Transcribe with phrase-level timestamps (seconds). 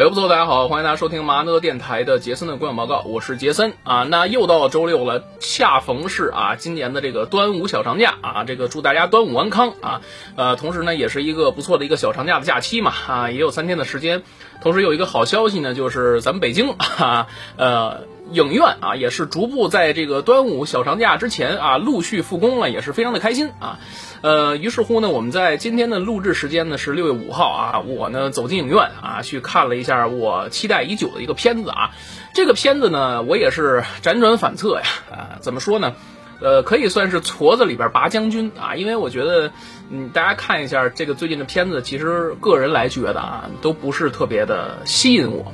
[0.00, 4.04] 哎，不错，大家好，欢迎大家收听麻乐电台的杰森的观影报告，我是杰森啊。
[4.04, 10.00] 那又到周六了，恰逢是啊今年的这个端午小长假啊，这个祝大家端午安康啊。
[10.36, 14.22] 呃，同时呢，也是一个不错的一个小长假的假期嘛啊，也有三天的时间。
[14.62, 17.26] 同时有一个好消息呢，就是咱们北京啊，
[17.58, 18.00] 呃，
[18.32, 23.78] 影院啊也是逐步在这个端午小长假之前啊陆续复工了，也是非常的开心啊。
[24.22, 31.90] 呃，于是乎呢，我们在今天的录制时间呢是六月五号啊，我呢走进影院啊去看了一下我期待已久的一个片子啊。
[32.34, 35.94] 这个片子呢，我也是辗转反侧呀啊，怎么说呢？
[36.42, 39.52] 呃，可以算是矬子里边拔将军啊，因为我觉得，
[39.90, 45.52] 嗯，大家看一下这个最近的片子，其实个人来觉得啊，都不是特别的吸引我。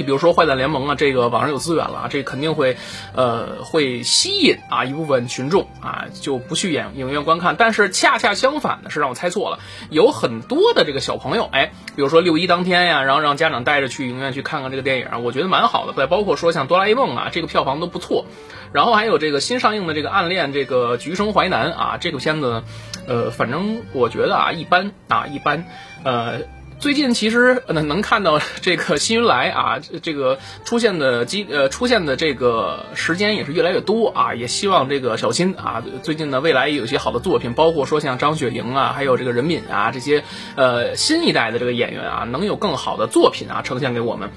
[0.00, 2.78] 你比如说《坏蛋联盟》啊，这个网上有资源了啊，这肯定会，
[3.14, 7.54] 呃，会吸引啊一部分群众啊，就不去影影院观看。
[7.54, 9.58] 但是恰恰相反的是，让我猜错了，
[9.90, 15.92] 有很多的这个小朋友，哎，比如说六一当天呀，然后让家长带着去影院去看看这个电影，我觉得蛮好的。
[15.92, 18.24] 再包括说像《哆啦 A 梦》啊，这个票房都不错。
[18.72, 22.62] 然后还有这个新上映的这个《暗恋这个橘生淮南》啊，这个片子，
[23.06, 25.66] 呃，反正我觉得啊，一般啊，一般。
[26.02, 26.38] 呃，
[26.80, 40.24] 最近其实能能看到这个新云来啊，这个出现的机呃出现的这个时间也是越来越多啊，也希望这个小新啊，最近呢未来也有些好的作品，包括说像张雪迎啊，还有这个任敏啊这些
[40.56, 44.30] 呃新一代的这个演员啊，能有更好的作品啊呈现给我们。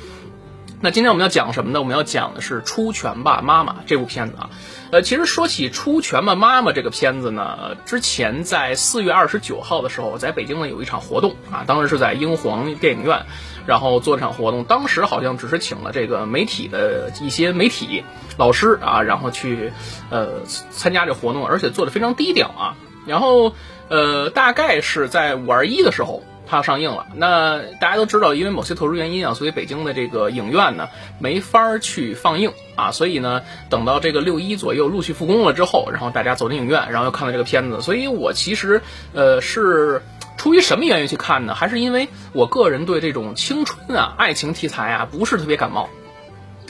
[0.83, 1.79] 那今天我们要讲什么呢？
[1.79, 4.49] 我们要讲的是《出拳吧，妈妈》这部片子啊。
[4.91, 13.25] 呃，其实说起《出拳吧，妈妈》这个片子呢，之前在四月二十九号的时候，在北京呢有一场活动啊，当时是在英皇电影院，
[13.65, 14.65] 然后做这场活动。
[14.65, 18.03] 当时好像只是请了这个媒体的一些媒体
[18.35, 19.71] 老师啊，然后去
[20.09, 22.75] 呃参加这活动，而且做的非常低调啊。
[23.07, 23.53] 然后
[23.87, 26.23] 呃，大概是在五二一的时候。
[26.53, 30.87] 它要上映了，那大家都知道，因为某些特殊原因啊，所以北京的这个影院呢
[31.17, 33.41] 没法去放映啊，所以呢，
[33.71, 38.83] 等到这个六一左右陆续复工了之后，然后大家走进影院，然后又看到这个片子，所以我其实
[39.13, 40.03] 呃是
[40.37, 41.55] 出于什么原因去看呢？
[41.55, 45.89] 还是因为我个人对这种青春啊、爱情题材啊不是特别感冒，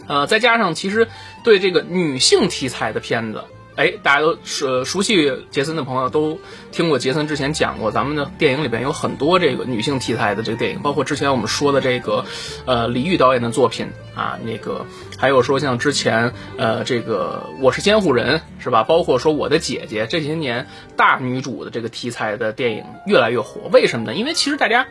[0.08, 1.10] 呃，再加上其实
[1.44, 3.44] 对这个女性题材的片子。
[3.76, 6.40] 哎，大家都熟熟悉杰森的朋友都
[6.72, 12.26] 听过杰森之前讲过，咱们的电影里边有很多这个女性题材的这个电影，包括之前我们说的这个，
[12.66, 14.86] 呃，李玉导演的作品啊，那个
[15.18, 18.84] 还有说像之前呃这个我是监护人是吧？
[18.84, 24.14] 包括说我的姐姐，这些年大女主的这个题材的电影越来越火，为什么呢？
[24.14, 24.86] 因为其实大家。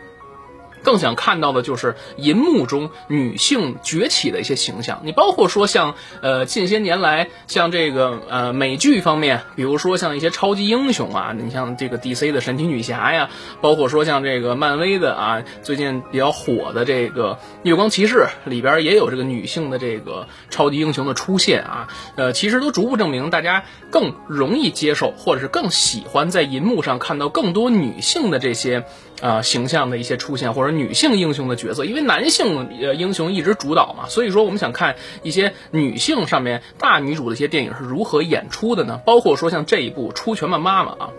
[0.83, 5.01] 更想看到的就是银幕中女性崛起的一些形象。
[5.03, 13.29] 你包括说像呃近些年来像这个呃美剧方面，比如说像一些超级英雄啊，你像这个 DC 的神奇女侠呀，
[13.61, 21.87] 包括说像这个漫威的啊，最近比较火的这个月光骑士里边也有这个女性的这个超级英雄的出现啊。
[22.15, 28.85] 呃，其实都逐步证明大家更容易接受，或者是更喜欢在银幕上看到更多女性的这些
[29.23, 30.73] 啊形象的一些出现，或者。
[30.73, 38.99] 女性英雄的角色，因为男性呃英雄一直主导嘛，所以说我们想看一些女性上面大女主的一些电影是如何演出的呢？
[39.05, 41.09] 包括说像这一部《出拳吧妈妈》啊，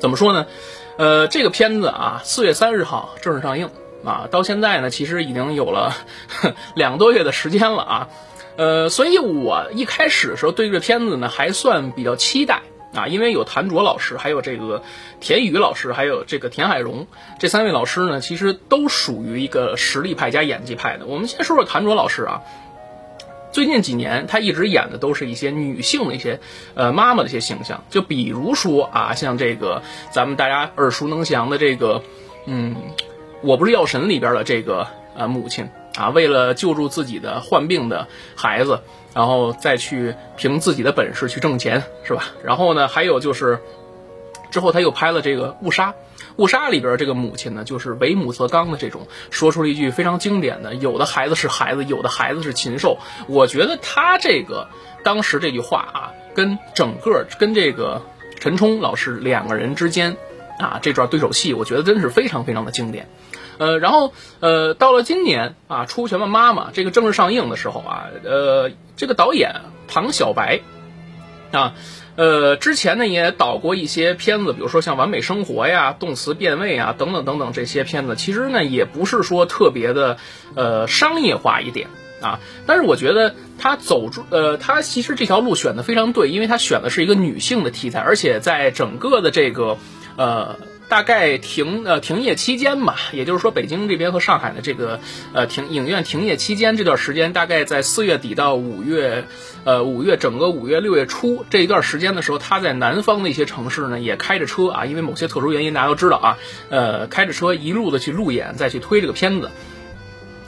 [0.00, 0.46] 怎么说呢？
[0.96, 3.70] 呃，这个片子啊，四月三日号正式上映
[4.04, 5.94] 啊，到现在呢，其实已经有了
[6.74, 8.08] 两个多月的时间了啊，
[8.56, 12.62] 呃，所以我一开始的时候对这片子呢还算比较期待。
[12.94, 14.82] 啊，因为有谭卓老师，还有这个
[15.20, 17.06] 田雨老师，还有这个田海荣
[17.38, 21.06] 这三位老师呢，其实都属于一个实力派加演技派的。
[21.06, 22.42] 我们先说说谭卓老师啊，
[23.52, 26.40] 最近几年他一直演的都是一些女性的一些
[26.74, 32.02] 呃妈妈的一些形象，就比如说啊，像这个咱们大家耳熟能详的这个，
[32.46, 32.76] 嗯，
[33.42, 38.80] 我不是药神里边的这个呃母亲啊，为了救助自己的患病的孩子。
[39.14, 42.32] 然后再去凭自己的本事去挣钱，是吧？
[42.42, 43.60] 然后呢，还有就是，
[44.50, 45.90] 之后他又拍了这个《误杀》，
[46.34, 52.98] 《误杀》里边这个母亲呢，就是为母则刚的这种，说出了一句非常经典的：“有的孩子是孩子，有的孩子是禽兽。”
[53.30, 54.66] 我觉得他这个
[55.04, 58.02] 当时这句话啊，跟整个跟这个
[58.40, 60.16] 陈冲老师两个人之间
[60.58, 63.08] 啊这段对手戏，我觉得真是非常非常的经典。
[63.56, 70.60] 呃，然后呃，到了今年啊，《出拳吧妈妈》这个正式上映的时候啊，呃，这个导演唐小白
[71.52, 71.74] 啊，
[72.16, 80.16] 呃，之前呢也导过一些片子，比如说像《完美生活》呀、《动词变位》啊等等等等这些片子，其实呢也不是说特别的
[80.56, 81.86] 呃商业化一点
[82.20, 82.40] 啊。
[82.66, 89.78] 但是我觉得他走出呃，他其实这条路选的非常对，因为他选的是一个女性的题材，而且在整个的这个
[90.16, 90.56] 呃。
[90.86, 95.00] 大概停呃停业期间吧，也就是说北京这边和上海的这个
[95.32, 99.24] 呃停影院停业期间这段时间，大概在四月底到五月，
[99.64, 106.38] 呃五月整个五月六月初这一段时间的时候，他在南方的一些城市呢也开着车啊，因为某些特殊原因大家都知道啊，
[106.68, 109.50] 呃开着车一路的去路演，再去推这个片子。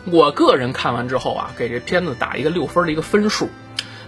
[0.05, 3.49] 我个人看完之后啊，给这片子打一个六分的一个分数。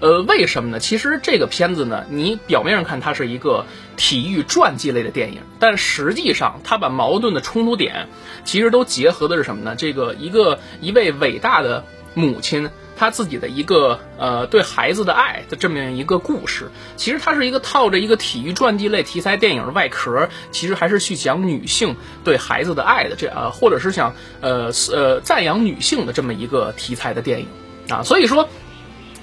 [0.01, 0.79] 呃，为什么呢？
[0.79, 3.67] 其实这个片子呢，你表面上看它是一个
[3.97, 8.09] 体育传记类的电影，但实际上它把矛盾的冲突点，
[8.45, 9.75] 其实都结合的是什么呢？
[9.77, 11.85] 这个一个一位伟大的
[12.15, 16.71] 母亲，她自己的一个呃对孩子的爱的这么一个故事。
[16.97, 27.49] 其实它是一个套着一个体育传记类题材电影的外壳，其实还是去讲女性对孩子的爱的这啊，或者是想呃呃赞扬女性的这么一个题材的电影
[27.89, 28.49] 啊，所以说。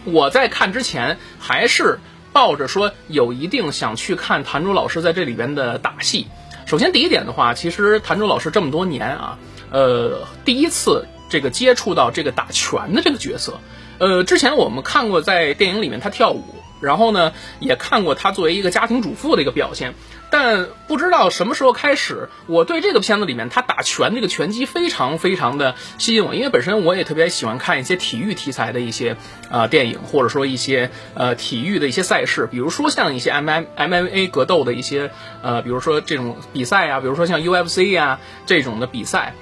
[0.06, 2.00] 我在看之前还是
[2.32, 6.28] 抱着说有一定想去看谭卓老师在这里边的打戏。
[6.66, 9.38] 首先第一点的话，其实谭卓老师这么多年啊，
[9.72, 13.60] 呃，第一次这个接触到这个打拳的这个角色。
[13.98, 16.44] 呃，之前我们看过在电影里面他跳舞，
[16.82, 19.94] 然后呢也看过他作为一个家庭主妇的一个表现。
[20.32, 29.16] 但不知道什么时候开始，我对这个片子里面他打拳这个拳击非常非常的吸引我，因为本身我也特别喜欢看一些体育题材的一些
[29.50, 35.12] 啊电影，或者说一些呃体育的一些赛事，比如说像一些 M M M A 格斗的一些
[35.42, 39.36] 呃，比如说这种比赛啊，比如说像 U F C 啊这种的比赛。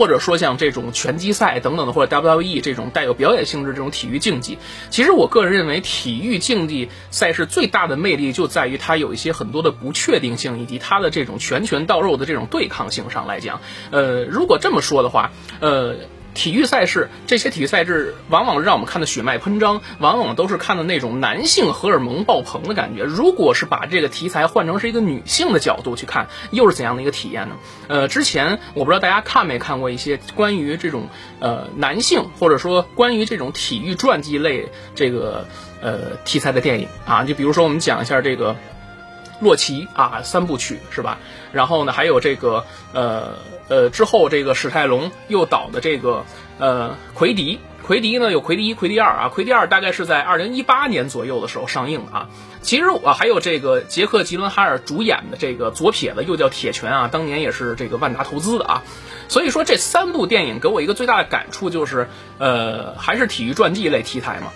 [0.00, 4.56] 或者说像这种拳击赛等等的，或者 WWE 这种带有表演性质这种体育竞技，
[4.88, 13.60] 其实我个人认为，体育竞技赛事最大的魅力就在于它有一些很多的不确定性，以及它的这种拳拳到肉的这种对抗性上来讲。
[13.90, 15.96] 呃，如果这么说的话，呃。
[16.32, 23.02] 体育赛事，这些体育赛事往往让我们看的血脉喷张，往往都是看的那种男性荷尔蒙爆棚的感觉。
[23.02, 27.56] 如果是把这个题材换成是一个女性的角度去看，又是怎样的一个体验呢？
[27.88, 31.08] 呃，之前我不知道大家看没看过一些关于这种
[31.40, 35.46] 呃男性或者说关于这种体育传记类这个
[35.82, 38.56] 呃题材的电影啊，就比如说我们讲一下这个
[39.40, 41.18] 洛奇啊三部曲是吧？
[41.52, 43.34] 然后呢，还有这个呃。
[43.70, 46.24] 呃，之后这个史泰龙又导的这个
[46.58, 52.28] 呃奎迪，奎迪呢有奎迪一、奎迪二啊，奎迪二大概是在二零一八年左右的时候上映的啊。
[52.62, 58.82] 其实我还有这个杰克吉伦哈尔主演的这个左撇子，又叫铁拳啊，当年也是这个万达投资的啊。
[59.28, 62.08] 所以说这三部电影给我一个最大的感触就是，
[62.38, 64.48] 呃，还是体育传记类题材嘛。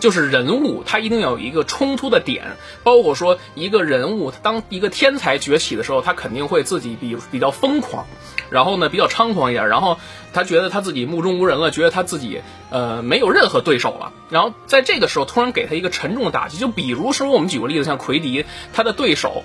[0.00, 8.06] 就是人物，他一定要有一个冲突的点，包括说一个人物，他当一个天才崛起的时候，他肯定会自己比比较疯狂，
[8.48, 9.98] 然后呢比较猖狂一点，然后
[10.32, 19.42] 他觉得他自己目中无人了，觉得他自己呃没有任何对手了，然后在这个时候突然给他一个沉重的打击，就比如说我们举个例子，像奎迪，他的对手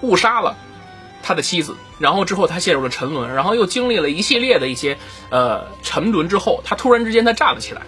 [0.00, 0.56] 误杀了
[1.22, 4.98] 他的妻子，然后之后他陷入了沉沦，然后又经历了一系列的一些
[5.30, 7.82] 呃沉沦之后，他突然之间他站了起来。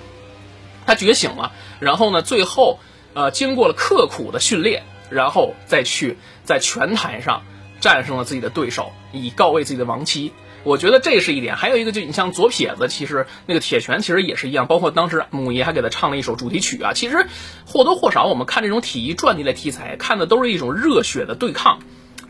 [0.86, 2.78] 他觉醒了，然后呢，最后，
[3.14, 7.42] 呃，经过了刻苦的训练，然后再去在拳台上
[7.80, 10.32] 战胜了自己的对手，以告慰自己的亡妻。
[10.62, 11.56] 我觉得这是一点。
[11.56, 16.94] 还有一个，就你像左撇子，其实那个铁拳其实也是一样，包括当时母爷还给他唱了一首主题曲啊。
[16.94, 17.26] 其实
[17.66, 21.80] 或多或少，我们看这种体育传记类题材，看的都是一种热血的对抗，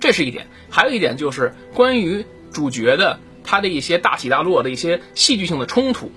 [0.00, 0.48] 这是一点。
[0.68, 6.10] 还有一点就是关于主角的他的一些大起大落的一些戏剧性的冲突。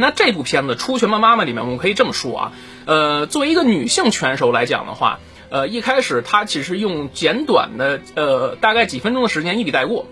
[0.00, 2.52] 那这部片子《出拳吧妈妈》里面，我们可以这么说啊，
[2.86, 10.06] 呃，作为一个女性拳手来讲的话，呃，一开始她只是用简短的呃大概几分钟的时间一笔带过。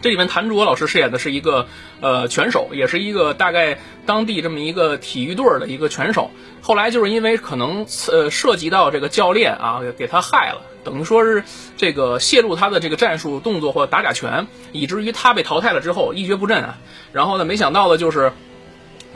[0.00, 1.66] 这里面谭卓老师饰演的是一个
[2.00, 6.30] 呃拳手，也是一个大概当地这么一个体育队的一个拳手。
[6.62, 11.44] 后来就是因为可能呃涉及到这个教练啊给他害了，等于说是
[11.76, 16.78] 这个泄露他的这个战术动作或打假拳，以至于他被淘汰了之后一蹶不振啊。
[17.12, 18.32] 然后呢，没想到的就是。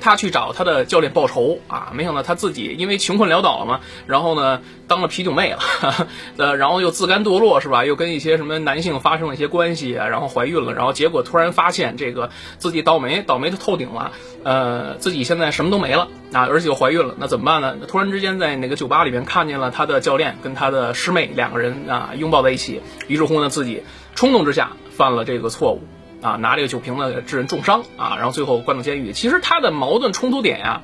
[0.00, 5.58] 他去找他的教练报仇啊，没想到他自己因为穷困潦倒了嘛，然后呢当了啤酒妹了，
[6.36, 7.84] 呃，然后又自甘堕落是吧？
[7.84, 17.76] 又跟一些什么男性发生了一些关系啊，然后怀孕了，然后结果突然发现这个自己倒霉，倒霉的透顶了，呃，自己现在什么都没了啊，而且又怀孕了，那怎么办呢？
[17.88, 23.82] 突然之间在那个酒吧里面看见了他的教练跟他的师妹两个人啊拥抱在一起，于是乎呢自己
[24.14, 25.82] 冲动之下犯了这个错误。
[26.24, 29.12] 啊，拿这个酒瓶子致人重伤啊，然后最后关到监狱。
[29.12, 30.80] 其实他的矛盾冲突点呀，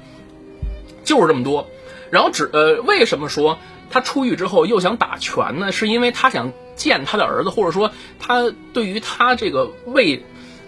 [1.02, 1.66] 就是这么多。
[2.10, 5.72] 然后只呃，为什么说他出狱之后又想打拳呢？
[5.72, 10.22] 是因为他想见他的儿子，或者说他对于他这个未，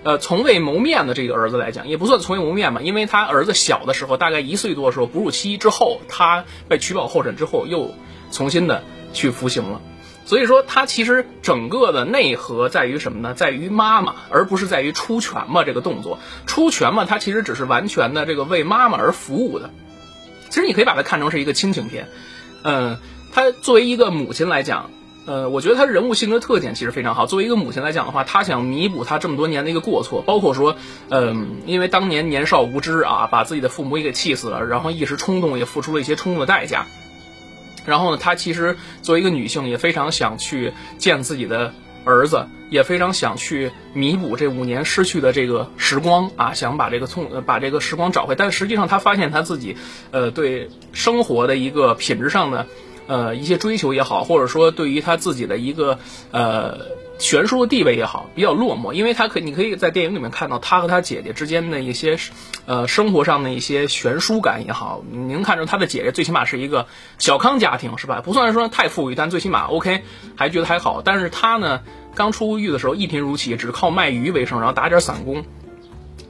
[0.04, 7.94] 呃，从未谋面的这个儿子来讲，也不算从未谋面吧，因为他儿子小的时候，大概一岁多的时候，哺乳期之后，他被取保候审之后，又
[8.30, 9.82] 重新的去服刑了。
[10.24, 13.34] 所以说，他其实整个的内核在于什么呢？
[13.34, 16.18] 在于妈妈，而不是在于出拳嘛这个动作。
[16.46, 19.70] 出拳嘛，他其实只是完全的这个为妈妈而服务的。
[20.48, 22.08] 其实你可以把它看成是一个亲情片。
[22.62, 22.98] 嗯，
[23.32, 24.90] 他作为一个母亲来讲，
[25.26, 27.26] 呃，我觉得他人物性格特点其实非常好。
[27.26, 30.76] 作为一个母亲来讲的话，他想弥补他这么多年的一个过错，包括说，
[31.08, 36.86] 嗯，因为当年年少无知啊，把自己的父母也给气死了，然后一时冲动也付出了一些冲动的代价。
[37.84, 41.72] 然后呢，她其实作为一个女性，也非常想去见自己的
[42.04, 48.34] 儿子，也非常想去弥补这五年失去的这个时光啊，想把这个从把这个时光找回。
[48.34, 49.76] 但实际上，她发现她自己，
[50.10, 52.66] 呃，对生活的一个品质上的，
[53.06, 55.98] 呃，一些追求也好，或者说对于她自己的一个
[56.30, 57.01] 呃。
[57.22, 62.18] 悬殊的地位也好，比较落寞，因为他可你可以在电影里面看到他和他姐姐之间的一些，
[62.66, 66.88] 呃，生活上的一些悬殊感也好，你能看出他的姐姐最起码是一个
[67.18, 68.20] 小康家庭，是吧？
[68.24, 70.02] 不算说太富裕，但最起码 OK，
[70.34, 71.00] 还觉得还好。
[71.00, 71.82] 但是他呢，
[72.16, 75.44] 刚出狱的时候一贫如洗，只靠卖鱼为生，然后打点散工，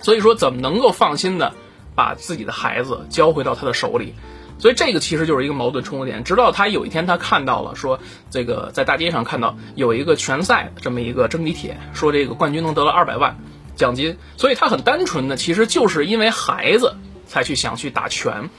[0.03, 1.55] 所以说怎么能够放心的
[1.95, 4.15] 把自己的孩子交回到他的手里？
[4.63, 6.23] 所以这个其实就是一个矛盾冲突点。
[6.23, 7.99] 直到他有一天，他看到了说，
[8.31, 13.39] 这个在大街上看到有一个拳赛这么一个征集帖，说这个冠军能得了二百万
[13.75, 14.17] 奖金。
[14.37, 16.95] 所以他很单纯的，其实就是因为孩子
[17.27, 18.51] 才去想去打拳，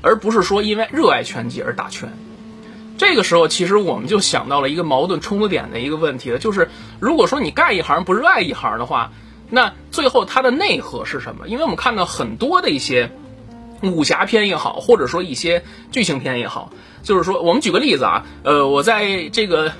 [0.00, 2.14] 而不是说因为热爱拳击而打拳。
[2.96, 6.70] 这个时候，其实我们就想到了一个矛盾冲突点的一个问题了，就是
[7.00, 9.12] 如果说你干一行不热爱一行的话，
[9.50, 11.48] 那最后它的内核是什么？
[11.48, 13.12] 因为我们看到很多的一些。
[13.92, 16.72] 武侠片也好，或者说一些剧情片也好，
[17.02, 19.72] 就是说，我们举个例子啊，呃，我在这个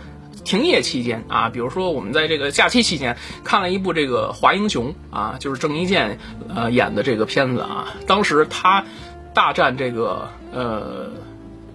[0.44, 6.18] 停业期间啊，比如说我们在这个假期期间看了一部这个《华英雄》啊，就是郑伊健
[6.54, 8.84] 呃演的这个片子啊，当时他
[9.32, 11.10] 大战这个呃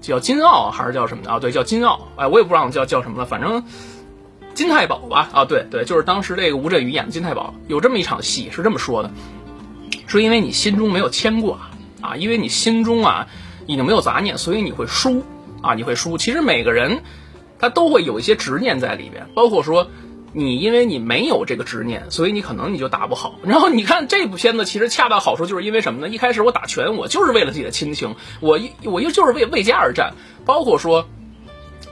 [0.02, 1.40] 叫金奥还是叫什么的啊？
[1.40, 3.64] 对，叫金奥，哎，我也不知道叫叫什么了，反正
[4.54, 5.30] 金太保吧？
[5.34, 9.12] 啊，对对，就是当时这个吴镇宇演的金太保，有这么一场戏是这么说的，
[10.06, 11.72] 说因为你心中没有牵挂。
[12.02, 13.28] 啊，因为你心中啊
[13.68, 15.24] 已经没有杂念，所以你会输
[15.62, 16.18] 啊，你会输。
[16.18, 17.02] 其实每个人
[17.60, 19.88] 他都会有一些执念在里边，包括说
[20.34, 23.36] 你因为你没有这个执念，所以你可能你就打不好。
[23.44, 26.10] 然后你看这部片子，其实恰到好处，就是因为什么呢？
[26.10, 30.14] 一开始我打拳，我就是为了自己的亲情，我一我又就是为为家而战，
[30.46, 31.08] 包括说。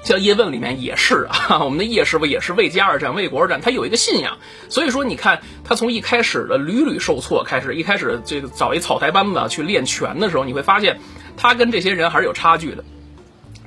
[0.07, 4.37] 像叶问里面也是啊， 我们的叶师傅也是为家而战、为国而战，他有一个信仰。
[4.69, 11.01] 所以说，你看他从一开始的屡屡受挫开始，一开始这个找一草台班子去练拳的时候，你会发现
[11.35, 12.85] 他跟这些人还是有差距的。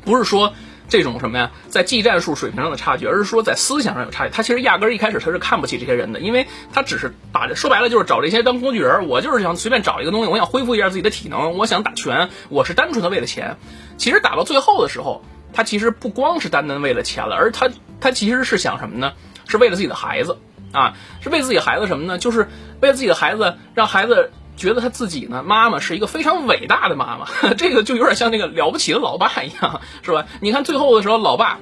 [0.03, 0.55] 不是说
[0.89, 4.33] 这种什么呀，在技战术水平上的差距，而是说在思想上有差距。
[4.33, 9.09] 他其实压根儿一开始他是看不起这些人的，因为他只是把这说白了就是找这些当工具人。
[9.09, 13.59] 我就是想随便找一个东西，我想恢复一下自己的体能，我想打拳，我是单纯的为了钱。
[13.99, 15.23] 其实打到最后的时候。
[15.53, 17.69] 他其实不光是单单为了钱了，而他
[18.01, 19.13] 他其实是想什么呢？
[19.49, 20.39] 是为了自己的孩子
[20.73, 22.19] 啊，是为自己孩子什么呢？
[22.19, 22.49] 就是
[22.81, 27.27] 为了自己的孩子，让孩子觉得他自己呢，妈妈是一个非常伟大的妈妈。
[27.59, 30.27] 这个就有点像那个了不起的老爸一样，是吧？
[30.41, 31.59] 你看最后的时候，老爸。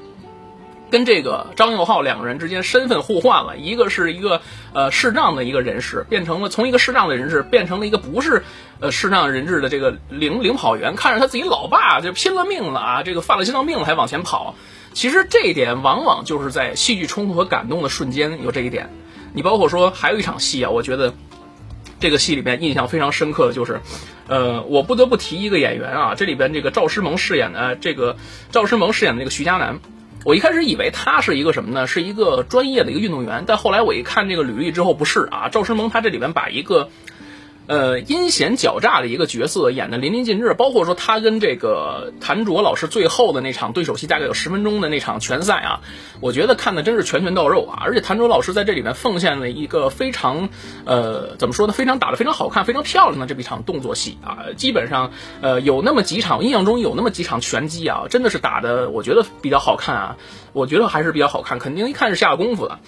[0.91, 4.41] 跟这个张佑浩两个人之间身份互换了，一个是一个
[4.73, 8.43] 呃视障的一个人士，变成了从一个视障的人士变成了一个不是
[8.81, 14.55] 呃视障人质的这个领领跑员，看着他自己老爸就拼了命了啊，这个犯了心脏病了还往前跑。
[14.95, 18.91] 其实这一点往往就是在戏剧冲突和感动的瞬间有这一点。
[19.35, 21.13] 你包括说还有一场戏啊，我觉得
[22.01, 23.81] 这个戏里边印象非常深刻的就是，
[24.27, 28.17] 呃，我不得不提一个演员啊，这里边这个赵诗萌饰演的这个
[28.51, 29.81] 赵诗萌饰演的那个徐佳楠。
[30.25, 31.87] 我一开始以为他是一个什么呢？
[31.87, 35.49] 是一个专业的一个运动员，但后来我一看这个履历之后，不是啊。
[35.49, 36.91] 赵诗萌他这里面把一个。
[37.69, 45.81] 呃，阴险狡诈的一个角色演的淋漓尽致，包括说他跟这个谭卓老师最后的那场对手戏，大概有十分钟的那场拳赛啊，
[46.21, 47.83] 我觉得看的真是拳拳到肉啊！
[47.85, 50.49] 而且谭卓老师在这里面奉献了一个非常，
[50.87, 51.75] 呃，怎么说呢？
[51.75, 54.47] 非常打得非常好看、非常漂亮的这么一场动作戏啊！
[54.57, 60.17] 基本上，呃，有那么几场，印象中有那么几场拳击啊，真的是打的，我觉得比较好看啊！
[60.55, 62.79] 我觉得还是比较好看，肯定一看是下了功夫的。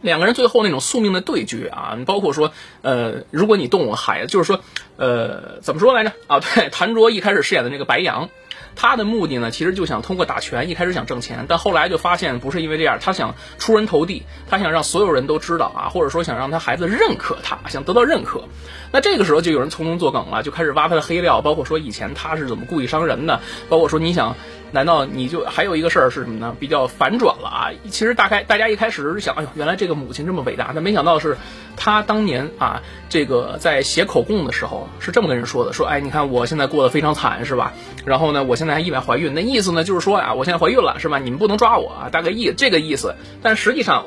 [0.00, 2.52] 两个人最后那种宿命的对决啊，包括说，
[2.82, 4.60] 呃，如果你动我孩子，就是说，
[4.96, 6.40] 呃，怎么说来着啊？
[6.40, 8.28] 对，谭卓一开始饰演的那个白杨，
[8.76, 18.44] 他的目的呢，其实就想通过打拳，一开始想挣钱，但后来就发现不是因为这样，他想出人头地，他想让所有人都知道啊，或者说想让他孩子认可他，想得到认可。
[18.92, 24.34] 那这个时候就有人从中作梗了，就开始挖他的黑料，包括说以前他是怎么故意伤人的，包括说你想，
[24.72, 26.56] 难道你就还有一个事儿是什么呢？
[26.58, 27.70] 比较反转了啊！
[27.90, 31.36] 其实大概大家一开始是想，哎呦，原来这个母亲这么伟大，但没想到是，
[31.76, 37.74] 他当年啊，这个在写口供的时候是这么跟人说的，说，哎，你看我现在过得非常惨，是吧？
[38.08, 41.18] 然后呢，我现在还意外怀孕，那意思呢就是说啊，我现在怀孕了，是吧？
[41.18, 43.14] 你们不能抓我啊，大概意这个意思。
[43.42, 44.06] 但实际上，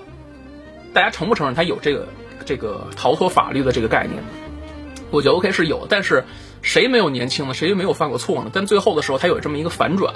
[0.94, 2.08] 大家承不承认他有这个
[2.46, 4.22] 这个逃脱法律的这个概念？
[5.12, 6.24] 我觉得 OK 是有，但是
[6.62, 7.54] 谁没有年轻呢？
[7.54, 8.50] 谁没有犯过错呢？
[8.52, 10.16] 但最后的时候，他有这么一个反转，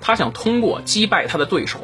[0.00, 1.80] 他想通过击败他的对手，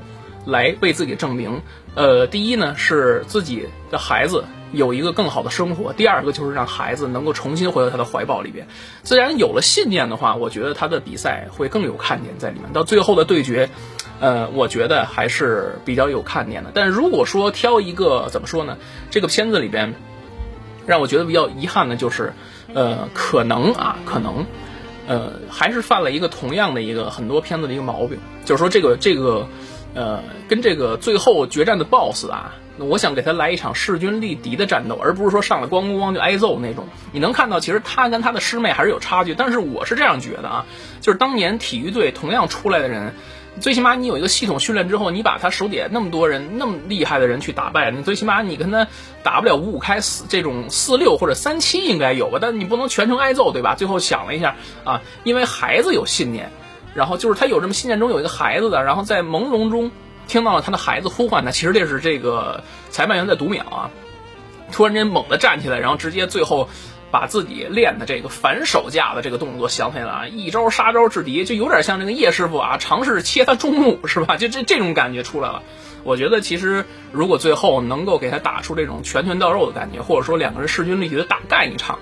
[0.47, 1.61] 来为自己证明，
[1.95, 8.67] 呃，第一呢是自己的孩子有一个更好的生活，第二个就是让孩子能够重新回到他的怀抱里边。
[9.03, 12.73] 自然有了信念的话，我觉得他的比赛会更有看点在里面。
[12.73, 13.71] 到最后的对决，
[14.21, 16.71] 呃，我觉得还是比较有看点的。
[16.75, 18.79] 但如果说挑一个怎么说呢？
[19.11, 19.95] 这个片子里边。
[20.85, 22.33] 让我觉得比较遗憾的就是，
[22.75, 24.45] 呃，可能啊，可能，
[25.07, 29.47] 呃，还是犯了一个同样的一个很多片子的一个毛病，就是说这个这个，
[29.95, 36.87] 呃，跟这个最后决战的 BOSS 啊，我想给他来一场势均力敌的战斗，而不是说上来咣咣咣就挨揍那种。
[37.13, 40.67] 你能看到，其实他跟他的师妹还是有差距，但是我是这样觉得啊，
[41.01, 43.13] 就是当年体育队同样出来的人。
[43.61, 48.87] 最起码你有一个系统训练之后，你把他手底下那么多人那么厉害的人去打败，你最起码你跟他
[49.23, 53.75] 打不了五五开四这种四六或者三七应该有吧，但你不能全程挨揍对吧？
[53.75, 56.51] 最后想了一下啊，因为孩子有信念，
[56.95, 59.91] 然后就是他有这么信念中有一个孩子的，然后在朦胧中
[60.27, 63.91] 听到了他的孩子呼唤他，其实这是这个裁判员在读秒啊，
[64.71, 66.69] 突然间猛地站起来，然后直接最后。
[67.13, 74.39] 把自己练的这个反手架的这个动作想起来了啊，一招杀招制敌，就有点像那个叶师傅啊，尝试切他中路是吧？
[74.39, 75.63] 就这这种感觉出来了。
[76.05, 81.99] 我觉得其实如果最后能够给他打出这种拳拳到肉的感觉，或者说两个人势均力敌的大干一场，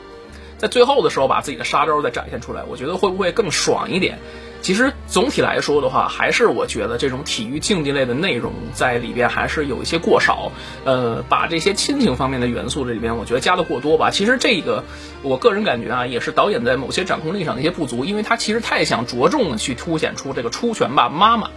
[0.58, 4.20] 在最后的时候把自己的杀招再展现出来，我觉得会不会更爽一点？
[4.62, 10.52] 其实总体来说的话，还是我觉得这种体育竞技类的内容在里边还是有一些过少。
[10.84, 14.10] 呃，把这些亲情方面的元素这里边，我觉得加的过多吧。
[14.10, 14.84] 其实这个，
[15.22, 21.50] 我个人感觉啊，也是导演在某些掌控力上的一些不足，因为他其实太想着重的去凸显出这个出拳吧妈妈。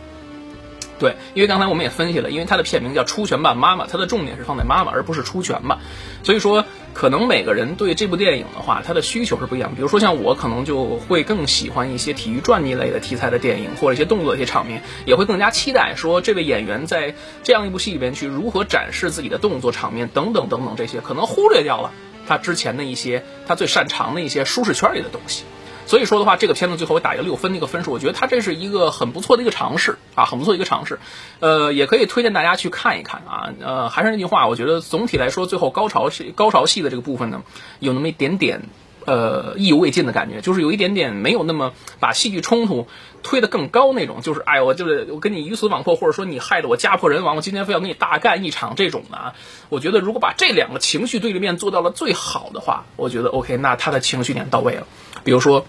[1.04, 5.82] 对，因为刚才我们也分析了，因为它的片名叫《出拳吧妈妈》，它的重点是放在妈妈，而不是出拳吧。
[6.24, 6.64] 所以说，
[6.94, 9.76] 可能每个人对这部电影的话，他的需求是不一样。
[9.76, 17.14] 比如说像我，可能就会更喜欢一些体育传记类的题材的电影，或者一些动作一些场面，也会更加期待说这位演员在
[17.44, 21.92] 这样一部戏里边去如何展示自己的动作场面等等等等这些，可能忽略掉了
[22.26, 25.44] 他之前的一些他最擅长的一些舒适圈里的东西。
[25.86, 31.00] 所以说的话，这个片子最后我打一个六分的一个分数，我觉得它这是一个很不错的一个尝试啊，很不错的一个尝试，
[31.40, 37.44] 呃，也可以推荐大家去看一看啊，呃，还是那句话，我觉得总体来说，最后高潮戏高潮戏的这个部分呢，
[37.80, 38.62] 有那么一点点
[39.06, 42.88] 呃意犹未尽的感觉，就是有一点点没有那么把戏剧冲突
[43.22, 49.34] 推得更高那种，就是哎，我就是我跟你鱼死网破，或者说你害得我家破人亡，我今天非要跟你大干一场这种的啊，
[49.70, 54.88] 我觉得如果把这两个情绪对立面做到了最好的话，我觉得 OK，那他的情绪点到位了。
[55.24, 55.66] 比如说，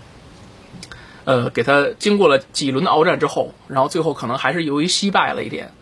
[1.25, 5.73] 呃，给他经过了几轮的鏖战之后，然后最后可能还是由于惜败了一点，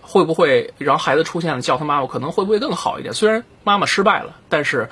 [0.00, 3.14] 会不会让孩子出现了叫他妈妈，可能会不会更好一点？
[3.14, 4.90] 虽然妈妈失败了，但是，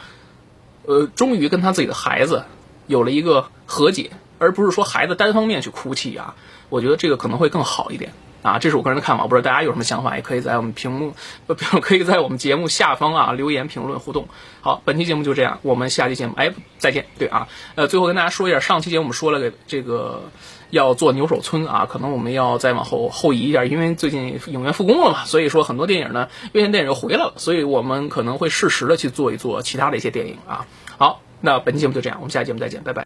[0.86, 2.44] 呃，终于跟他自己的孩子
[2.86, 6.34] 有了一个和解，而不是说孩子单方面去哭泣啊，
[6.68, 8.12] 我觉得这个可能会更好一点。
[8.42, 11.12] 啊，这是我个人的看法，不知道大家有什么想法，也可以在我们屏幕，
[11.46, 14.28] 不，可以在我们节目下方啊留言评论互动。
[14.62, 17.04] 好，本期节目就这样，我们下期节目哎再见。
[17.18, 20.22] 对啊，呃，最后跟大家说一下，上期节目我们说了个这个
[20.70, 30.66] 要做牛首村啊，可能我们要再往后后移一下，因为最近影院复工了嘛，所以说很多电影呢院线电影又回来了，所以我们可能会适时的去做一做其他的一些电影啊。
[30.96, 32.98] 好，那本期节目就这样，我们下期节目再见，拜拜。